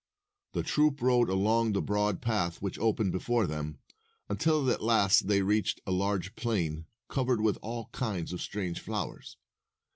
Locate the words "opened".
2.79-3.11